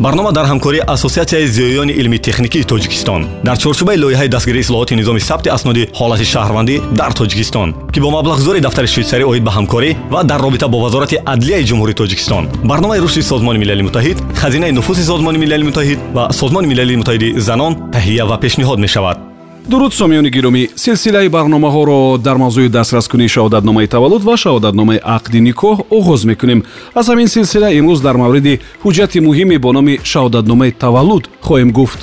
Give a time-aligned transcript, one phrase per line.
[0.00, 3.26] барнома дар ҳамкории ассотсиатсияи зиёёни илми техникии тоҷикистон.
[3.44, 8.60] Дар чорчӯбаи лоиҳаи дастгирии ислоҳоти низоми сабти асноди ҳолати шаҳрвандӣ дар тоҷикистон ки бо маблағгузори
[8.60, 12.48] дафтари швейтсарӣ оид ба ҳамкорӣ ва дар робита бо вазорати адлияи ҷумҳурии тоҷикистон.
[12.64, 17.72] Барномаи рушди созмони милали муттаҳид хазинаи нуфузи созмони милали муттаҳид ва созмони милалии муттаҳиди занон
[17.92, 19.33] таҳия ва пешниҳод мешавад
[19.70, 20.68] дуруд сомиёни гиромӣ.
[20.76, 26.64] Силсилаи барномаҳоро дар мавзӯи дастраскунии шаҳодатномаи таваллуд ва шаҳодатномаи ақди никоҳ оғоз мекунем.
[26.94, 32.00] Аз ҳамин силсила имрӯз дар мавриди ҳуҷҷати муҳиме бо номи шаҳодатномаи таваллуд хоҳем гуфт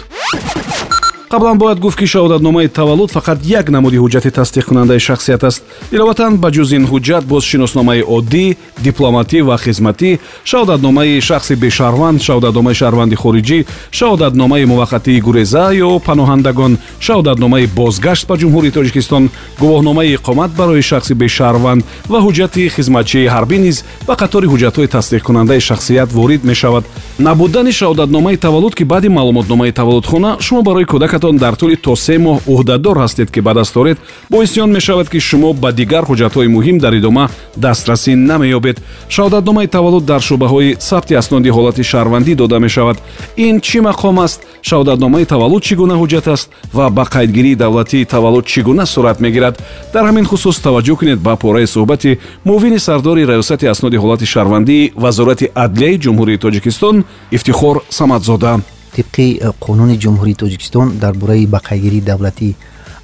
[1.32, 5.64] қаблан бояд гуфт ки шаҳодатномаи таваллуд фақат як намуди ҳуҷҷати тасдиқкунандаи шахсият аст.
[5.92, 12.76] Иловатан ба ҷуз ин ҳуҷҷат боз шиносномаи оддӣ дипломатӣ ва хизматӣ шаҳодатномаи шахси бешаҳрванд шаҳодатномаи
[12.82, 19.24] шаҳрванди хориҷӣ шаҳодатномаи муваққатии гуреза ё паноҳандагон шаҳодатномаи бозгашт ба ҷумҳурии тоҷикистон
[19.62, 26.10] гувоҳномаи иқомат барои шахси бешаҳрванд ва ҳуҷҷати хизматчии ҳарбӣ низ ба қатори ҳуҷҷатҳои тасдиқкунандаи шахсият
[26.12, 26.84] ворид мешавад.
[27.20, 32.18] Набудани шаҳодатномаи таваллуд ки баъди маълумотномаи таваллудхона шумо барои кӯдакат ҳуҷҷататон дар тӯли то се
[32.18, 33.98] моҳ ӯҳдадор ҳастед ки ба даст доред
[34.30, 38.78] боиси он мешавад ки шумо ба дигар ҳуҷҷатҳои муҳим дар идома дастрасӣ намеёбед.
[39.10, 42.98] шаҳодатномаи таваллуд дар шӯъбаҳои сабти асноди ҳолати шаҳрвандӣ дода мешавад.
[43.38, 44.40] ин чӣ мақом аст?
[44.70, 46.48] шаҳодатномаи таваллуд чӣ гуна ҳуҷҷат аст?
[46.74, 49.56] ва ба қайдгирии давлатии таваллуд чӣ гуна сурат мегирад?
[49.94, 55.46] дар ҳамин хусус таваҷҷӯҳ кунед ба пораи суҳбати муовини сардори раёсати асноди ҳолати шаҳрвандии вазорати
[55.64, 56.96] адлияи ҷумҳурии тоҷикистон
[57.36, 58.54] ифтихор самадзода
[58.96, 62.50] тибқи э, қонуни ҷумҳурии тоҷикистон дар бораи ба қайгирии давлатӣ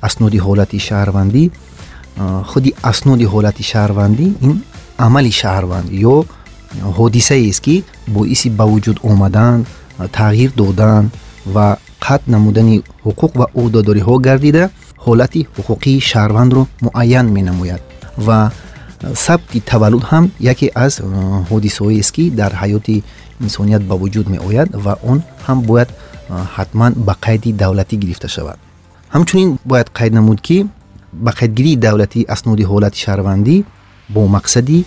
[0.08, 1.52] асноди ҳолати шаҳрвандӣ э,
[2.50, 4.54] худи асноди ҳолати шаҳрвандӣ ин
[5.06, 6.16] амали шаҳрванд ё
[6.98, 7.76] ҳодисаест ки
[8.16, 9.58] боиси ба вуҷуд омадан
[10.18, 11.04] тағйир додан
[11.56, 11.68] ва
[12.06, 14.64] қатъ намудани ҳуқуқ ва ӯҳдодориҳо гардида
[15.06, 17.82] ҳолати ҳуқуқии шаҳрвандро муайян менамояд.
[18.28, 20.94] Ва э, сабти таваллуд ҳам яке аз
[21.50, 22.96] ҳодисаҳоест ки дар ҳаёти
[23.46, 25.90] инсоният ба вуҷуд меояд ва он ҳам бояд
[26.56, 28.58] ҳатман ба қайди давлатӣ гирифта шавад
[29.14, 30.58] ҳамчунин бояд қайд намуд ки
[31.26, 33.56] ба қайдгирии давлатӣ асноди ҳолати шаҳрвандӣ
[34.14, 34.80] бо мақсади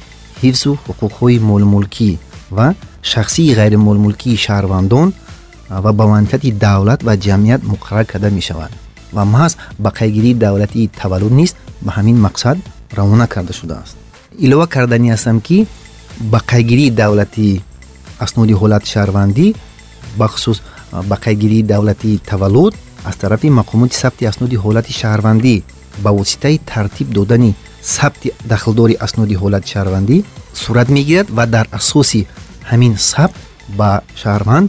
[0.43, 2.10] ҳифзу ҳуқуқҳои молмулкӣ
[2.56, 2.66] ва
[3.12, 5.09] шахсии ғайримолмулкии шаҳрвандон
[5.84, 8.71] ва ба манфиати давлат ва ҷамъият муқаррар карда мешавад
[9.16, 9.53] ва маҳз
[9.84, 11.50] ба қайдгирии давлатии таваллуд низ
[11.84, 12.56] ба ҳамин мақсад
[12.99, 13.94] равона карда шудааст
[14.44, 15.66] илова кардани ҳастам ки
[16.33, 17.62] ба қайдгирии давлати
[18.25, 19.47] асноди ҳолати шаҳрвандӣ
[20.21, 20.59] бахусус
[21.11, 22.75] ба қайдгирии давлати таваллуд
[23.09, 25.55] аз тарафи мақомоти сабти асноди ҳолати шаҳрвандӣ
[26.05, 27.55] ба воситаи тартиб додани
[27.97, 30.17] сабти дахлдори асноди ҳолати шаҳрвандӣ
[30.63, 32.21] сурат мегирад ва дар асоси
[32.71, 33.37] ҳамин сабт
[33.79, 33.91] ба
[34.23, 34.69] шаҳрванд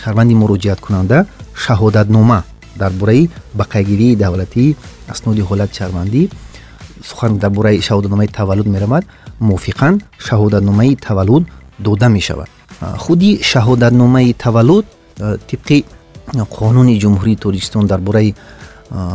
[0.00, 1.18] шаҳрванди муроҷиаткунанда
[1.64, 2.40] шаҳодатнома
[2.80, 3.24] дар бораи
[3.58, 4.76] ба қайдгирии давлатии
[5.14, 6.22] асноди ҳолати шаҳрвандӣ
[7.08, 9.04] сухан дар бораи шаҳодатномаи таваллуд меравад
[9.48, 9.94] мувофиқан
[10.26, 11.44] шаҳодатномаи таваллуд
[11.86, 14.86] дода мешавад худи шаҳодатномаи таваллуд
[15.50, 15.78] тибқи
[16.58, 18.34] қонуни ҷумҳурии тоҷикистон дар бораи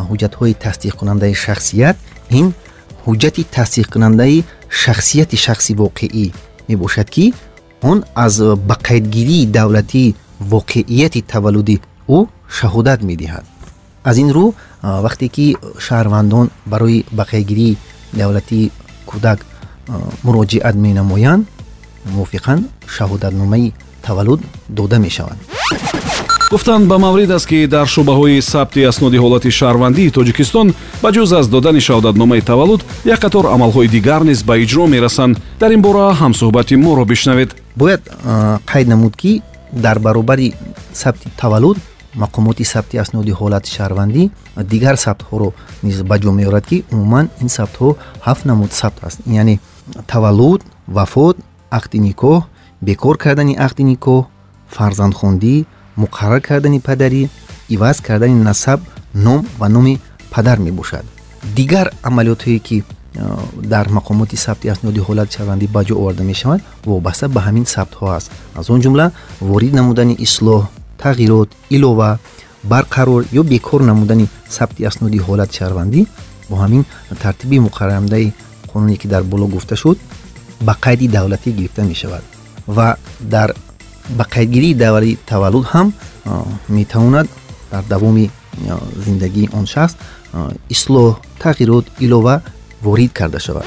[0.10, 1.98] ҳуҷҷатҳои тасдиқкунандаи шахсият
[2.40, 2.46] ин
[3.06, 4.44] ҳуҷҷати тасдиқкунандаи
[4.82, 6.26] шахсияти шахси воқеӣ
[6.70, 7.26] мебошад ки
[7.82, 8.36] он аз
[8.70, 10.16] ба қайдгирии давлатии
[10.54, 11.82] воқеияти таваллуди
[12.18, 12.20] ӯ
[12.58, 13.46] шаҳодат медиҳад.
[14.10, 14.46] Аз ин рӯ
[15.06, 15.48] вақте ки
[15.86, 17.78] шаҳрвандон барои ба қайдгирии
[18.14, 18.72] давлатии
[19.10, 19.40] кӯдак
[20.26, 21.44] муроҷиат менамоянд
[22.06, 22.60] мувофиқан
[22.96, 25.40] шаҳодатномаи таваллуд дода мешаванд
[26.52, 30.68] гуфтанд ба маврид аст ки дар шӯъбаҳои сабти асноди ҳолати шаҳрвандии тоҷикистон
[31.04, 35.36] ба ҷуз аз додани шаҳодатномаи таваллуд як қатор амалҳои дигар низ ба иҷро мерасанд.
[35.60, 37.50] Дар ин бора ҳамсӯҳбати моро бишнавед.
[37.76, 38.02] Бояд
[38.72, 39.42] қайд намуд ки
[39.74, 40.54] дар баробари
[40.94, 41.78] сабти таваллуд
[42.24, 44.24] мақомоти сабти асноди ҳолати шаҳрвандӣ
[44.72, 45.50] дигар сабтҳоро
[45.84, 47.90] низ ба ҷо меорад ки умуман ин сабтҳо
[48.28, 49.18] ҳафт намуд сабт аст.
[49.42, 49.60] Яъне
[50.08, 51.38] таваллуд вафот
[51.72, 52.44] ақди никоҳ
[52.82, 54.26] бекор кардани ақди никоҳ
[54.76, 55.66] фарзандхондӣ
[56.02, 57.30] муқаррар кардани падарӣ
[57.70, 58.80] иваз кардани насаб
[59.14, 60.00] ном ва номи
[60.32, 61.06] падар мебошад.
[61.56, 62.84] Дигар амалиётҳое ки
[63.74, 68.32] дар мақомоти сабти асноди ҳолати шаҳрвандӣ ба ҷо оварда мешаванд вобаста ба ҳамин сабтҳо аст.
[68.60, 69.12] Аз он ҷумла
[69.42, 70.62] ворид намудани ислоҳ
[71.04, 72.20] тағйирот илова
[72.72, 76.02] барқарор ё бекор намудани сабти асноди ҳолати шаҳрвандӣ
[76.50, 76.84] бо ҳамин
[77.24, 78.34] тартиби муқаррарамдаи
[78.72, 79.98] қонуне ки дар боло гуфта шуд
[80.62, 82.24] ба қайди давлатӣ гирифта мешавад
[82.68, 83.56] ва дар
[84.10, 85.94] ба қайдгирии давлати таваллуд ҳам
[86.70, 87.28] метавонад
[87.72, 88.32] дар давоми
[89.06, 89.96] зиндагии он шахс
[90.70, 92.42] ислоҳ тағйирот илова
[92.82, 93.66] ворид карда шавад.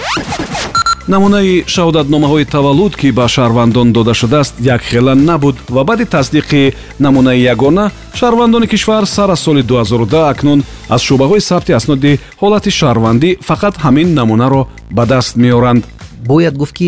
[1.08, 7.90] Намунаи шаҳодатномаҳои таваллуд ки ба шаҳрвандон дода шудааст якхела набуд ва баъди тасдиқи намунаи ягона
[8.18, 14.08] шаҳрвандони кишвар сар аз соли 2010 акнун аз шӯъбаҳои сабти асноди ҳолати шаҳрвандӣ фақат ҳамин
[14.18, 15.82] намунаро ба даст меоранд
[16.30, 16.86] бояд гуфт ки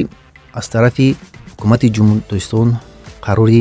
[0.58, 1.16] аз тарафи
[1.50, 2.68] ҳукумати ҷумҳурии тоҷикистон
[3.26, 3.60] қарори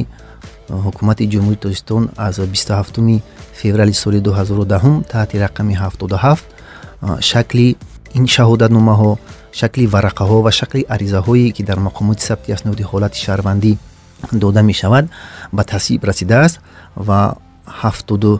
[0.85, 3.21] ҳукумати ҷумҳурии тоҷикистон аз 27
[3.59, 6.37] феврали соли 2010 таҳти рақами 77
[7.31, 7.67] шакли
[8.17, 9.11] ин шаҳодатномаҳо
[9.59, 13.71] шакли варақаҳо ва шакли аризаҳое ки дар мақомоти сабти асноди ҳолати шаҳрвандӣ
[14.43, 15.05] дода мешавад
[15.55, 16.55] ба тасвиб расидааст
[17.07, 17.19] ва
[17.81, 18.31] ҳафтоду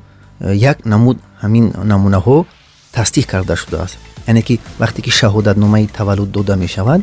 [0.72, 2.38] як намуд ҳамин намунаҳо
[2.98, 3.98] тасдиқ карда шудааст.
[4.28, 7.02] Яъне ки вақте ки шаҳодатномаи таваллуд дода мешавад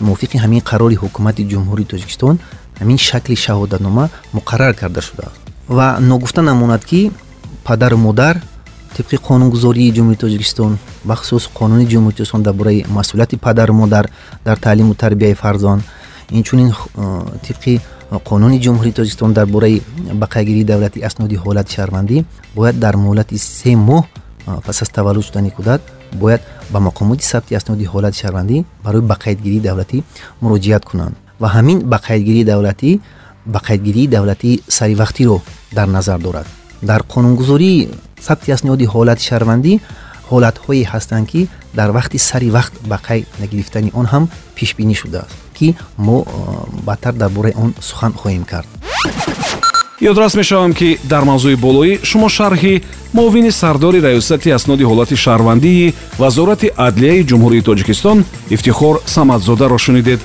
[0.00, 2.34] мувофиқи ҳамин қарори ҳукумати ҷумҳурии тоҷикистон
[2.80, 4.04] ҳамин шакли шаҳодатнома
[4.36, 5.38] муқаррар карда шудааст
[5.68, 7.10] ва ногуфта намонад ки
[7.64, 8.34] падару модар
[8.96, 10.72] тибқи қонунгузории ҷумҳурии тоҷикистон
[11.04, 14.04] бахусус қонуни ҷумҳурии тоҷикистон дар бораи масъулияти падару модар
[14.44, 15.82] дар таълиму тарбияи фарзанд
[16.30, 16.74] инчунин э,
[17.46, 17.80] тибқи
[18.30, 19.82] қонуни ҷумҳурии тоҷикистон дар бораи
[20.22, 22.24] бақаягирии давлати асноди ҳолати шаҳрвандӣ
[22.56, 24.02] бояд дар муҳлати се моҳ
[24.48, 25.80] э, пас аз таваллуд шудани кӯдак
[26.22, 29.98] бояд ба мақомоти сабти асноди ҳолати шаҳрвандӣ барои бақаидгирии давлатӣ
[30.42, 31.14] муроҷиат кунанд.
[31.42, 32.90] Ва ҳамин бақаидгирии давлатӣ
[33.56, 35.36] бақаидгирии давлати саривақтиро
[35.72, 36.46] дар назар дорад.
[36.82, 37.88] Дар қонунгузории
[38.20, 39.72] сабти асноди ҳолати шаҳрвандӣ
[40.30, 41.40] ҳолатҳое ҳастанд ки
[41.78, 44.24] дар вақти сари вақт ба қай нагирифтани он ҳам
[44.56, 45.66] пешбинӣ шудааст ки
[46.06, 46.16] мо
[46.86, 48.68] баъдтар дар бораи он сухан хоҳем кард
[50.00, 52.82] ёдрас мешавам ки дар мавзӯи болоӣ шумо шарҳи
[53.12, 60.20] муовини сардори раёсати асноди ҳолати шаҳрвандии вазорати адлияи ҷумҳурии тоҷикистон ифтихор самадзодаро шунидед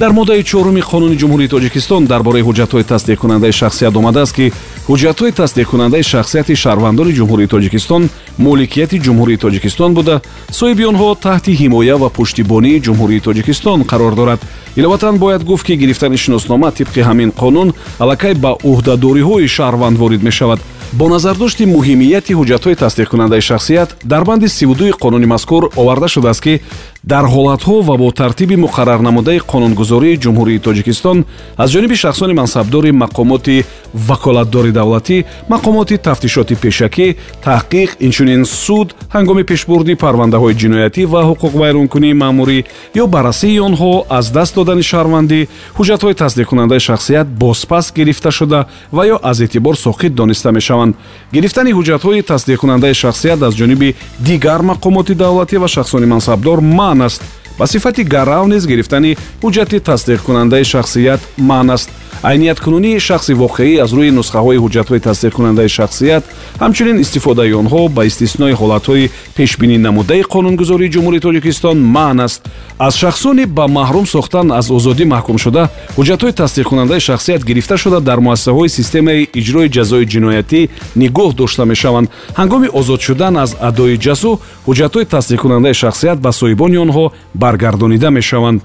[0.00, 4.46] дар моддаи чоруми қонуни ҷумҳурии тоҷикистон дар бораи ҳуҷҷатҳои тасдиқкунандаи шахсият омадааст ки
[4.88, 8.02] ҳуҷҷатҳои тасдиқкунандаи шахсияти шаҳрвандони ҷумҳурии тоҷикистон
[8.46, 10.16] моликияти ҷумҳурии тоҷикистон буда.
[10.58, 14.40] Соҳиби онҳо таҳти ҳимоя ва пуштибонии ҷумҳурии тоҷикистон қарор дорад.
[14.78, 17.68] Иловатан бояд гуфт ки гирифтани шиноснома тибқи ҳамин қонун
[18.02, 20.60] аллакай ба ӯҳдадориҳои шаҳрванд ворид мешавад.
[20.92, 26.60] Бо назардошти муҳимияти ҳуҷҷатҳои тасдиқкунандаи шахсият дар банди сивдуи қонуни мазкур оварда шудааст ки
[27.04, 31.24] дар ҳолатҳо ва бо тартиби муқаррарнамудаи қонунгузории ҷумҳурии тоҷикистон
[31.62, 33.64] аз ҷониби шахсони мансабдори мақомоти
[33.94, 35.24] ваколатдори давлатӣ
[35.54, 37.16] мақомоти тафтишоти пешакӣ
[37.46, 42.58] таҳқиқ инчунин суд ҳангоми пешбурди парвандаҳои ҷиноятӣ ва ҳуқуқвайронкунии маъмурӣ
[43.02, 45.40] ё баррасии онҳо аз даст додани шаҳрвандӣ
[45.78, 48.60] ҳуҷҷатҳои тасдиқкунандаи шахсият бозпас гирифта шуда
[48.92, 50.96] ва ё аз эътибор соқит дониста мешаванд.
[51.32, 53.94] Гирифтани ҳуҷҷатҳои тасдиқкунандаи шахсият аз ҷониби
[54.28, 56.58] дигар мақомоти давлатӣ ва шахсони мансабдор
[56.90, 57.22] маън аст
[57.58, 61.90] ба сифати гарав низ гирифтани ҳуҷҷати тасдиқкунандаи шахсият маън аст
[62.22, 66.24] айнияткунунии шахси воқеӣ аз рӯи нусхаҳои ҳуҷҷатҳои тасдиқкунандаи шахсият
[66.60, 72.42] ҳамчунин истифодаи онҳо ба истиснои ҳолатҳои пешбинӣ намудаи қонунгузории ҷумҳурии тоҷикистон маън аст.
[72.78, 75.62] Аз шахсони ба маҳрум сохтан аз озодӣ маҳкумшуда
[75.96, 80.60] ҳуҷҷатҳои тасдиқкунандаи шахсият гирифта шуда дар муассисаҳои системаи иҷрои ҷазои ҷиноятӣ
[81.02, 82.08] нигоҳ дошта мешаванд.
[82.40, 84.32] Ҳангоми озод шудан аз адои ҷазо
[84.66, 87.04] ҳуҷҷатҳои тасдиқкунандаи шахсият ба соҳибони онҳо
[87.42, 88.60] баргардонида мешаванд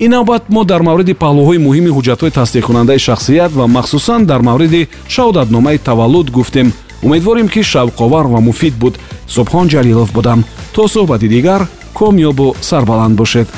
[0.00, 5.78] ин навбат мо дар мавриди паҳлӯҳои муҳими ҳуҷҷатҳои тасдиқкунандаи шахсият ва махсусан дар мавриди шаҳодатномаи
[5.88, 6.72] таваллуд гуфтем.
[7.02, 8.94] Умедворем ки шавқовар ва муфид буд.
[9.34, 10.44] Субҳон ҷалилов будам.
[10.74, 11.60] То суҳбати дигар
[11.98, 13.48] комёбу сарбаланд бошед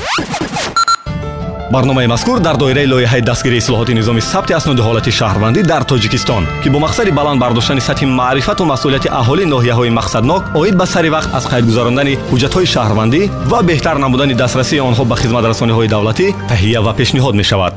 [1.73, 6.69] барномаи мазкур дар доираи лоиҳаи дастгирии ислоҳоти низоми сабти асноди ҳолати шаҳрвандӣ дар тоҷикистон ки
[6.71, 11.45] бо мақсади баланд бардоштани сатҳи маърифату масъулияти аҳолии ноҳияҳои мақсаднок оид ба сари вақт аз
[11.53, 17.35] қайд гузарондани ҳуҷҷатҳои шаҳрвандӣ ва беҳтар намудани дастрасии онҳо ба хизматрасониҳои давлатӣ таҳия ва пешниҳод
[17.41, 17.73] мешавад.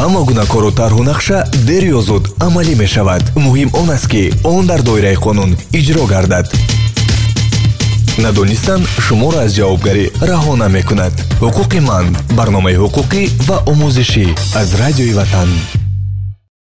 [0.00, 1.38] Ҳама гуна кору тарҳу нақша
[1.68, 3.22] дер ё зуд амалӣ мешавад.
[3.46, 4.22] Муҳим он аст ки
[4.54, 6.46] он дар доираи қонун иҷро гардад
[8.18, 11.14] надонистан шуморо аз ҷавобгарӣ раҳона мекунад.
[11.44, 12.06] Ҳуқуқи ман
[12.38, 14.26] барномаи ҳуқуқӣ ва омӯзишӣ
[14.60, 15.50] аз радиои ватан